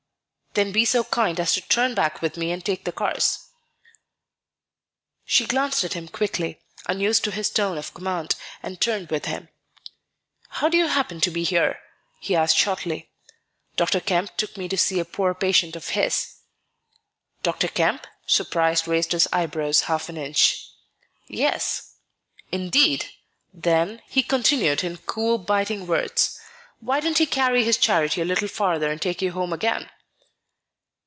"Then 0.53 0.73
be 0.73 0.83
so 0.83 1.05
kind 1.05 1.39
as 1.39 1.53
to 1.53 1.61
turn 1.61 1.95
back 1.95 2.21
with 2.21 2.35
me 2.35 2.51
and 2.51 2.61
take 2.61 2.83
the 2.83 2.91
cars." 2.91 3.47
She 5.23 5.47
glanced 5.47 5.85
at 5.85 5.93
him 5.93 6.09
quickly, 6.09 6.59
unused 6.87 7.23
to 7.23 7.31
his 7.31 7.49
tone 7.49 7.77
of 7.77 7.93
command, 7.93 8.35
and 8.61 8.81
turned 8.81 9.11
with 9.11 9.23
him. 9.27 9.47
"How 10.49 10.67
do 10.67 10.77
you 10.77 10.87
happen 10.87 11.21
to 11.21 11.31
be 11.31 11.45
here?" 11.45 11.79
he 12.19 12.35
asked 12.35 12.57
shortly. 12.57 13.09
"Dr. 13.77 14.01
Kemp 14.01 14.35
took 14.35 14.57
me 14.57 14.67
to 14.67 14.77
see 14.77 14.99
a 14.99 15.05
poor 15.05 15.33
patient 15.33 15.77
of 15.77 15.87
his." 15.87 16.35
"Dr. 17.43 17.69
Kemp?" 17.69 18.05
surprise 18.27 18.85
raised 18.85 19.13
his 19.13 19.29
eyebrows 19.31 19.83
half 19.83 20.09
an 20.09 20.17
inch. 20.17 20.67
"Yes." 21.27 21.93
"Indeed! 22.51 23.05
Then," 23.53 24.01
he 24.05 24.21
continued 24.21 24.83
in 24.83 24.97
cool, 24.97 25.37
biting 25.37 25.87
words, 25.87 26.37
"why 26.81 26.99
didn't 26.99 27.19
he 27.19 27.25
carry 27.25 27.63
his 27.63 27.77
charity 27.77 28.19
a 28.21 28.25
little 28.25 28.49
farther 28.49 28.91
and 28.91 29.01
take 29.01 29.21
you 29.21 29.31
home 29.31 29.53
again?" 29.53 29.89